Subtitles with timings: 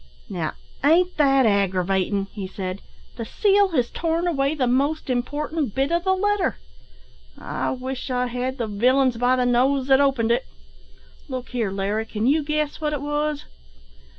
[0.29, 2.81] "Now, ain't that aggravatin'?" he said;
[3.17, 6.57] "the seal has torn away the most important bit o' the letter.
[7.37, 10.47] I wish I had the villains by the nose that opened it!
[11.29, 13.45] Look here, Larry, can you guess what it was?"